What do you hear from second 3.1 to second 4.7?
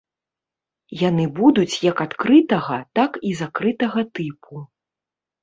і закрытага тыпу.